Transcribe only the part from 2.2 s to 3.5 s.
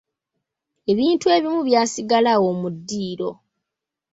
awo mu ddiiro.